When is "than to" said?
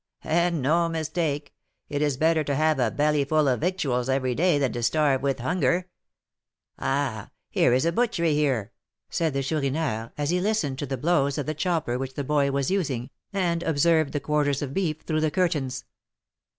4.57-4.81